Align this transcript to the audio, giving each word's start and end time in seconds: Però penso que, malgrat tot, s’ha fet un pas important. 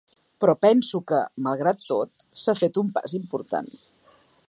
Però 0.43 0.53
penso 0.65 1.01
que, 1.11 1.19
malgrat 1.49 1.85
tot, 1.91 2.27
s’ha 2.45 2.57
fet 2.65 2.83
un 2.85 2.93
pas 2.97 3.19
important. 3.23 3.73